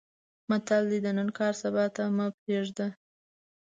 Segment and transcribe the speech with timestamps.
[0.49, 2.87] متل دی: د نن کار سبا ته مې پرېږده.